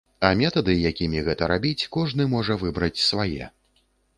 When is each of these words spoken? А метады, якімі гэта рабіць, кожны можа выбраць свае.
А 0.27 0.29
метады, 0.37 0.73
якімі 0.91 1.21
гэта 1.27 1.49
рабіць, 1.53 1.87
кожны 1.99 2.27
можа 2.35 2.59
выбраць 2.65 3.03
свае. 3.11 3.53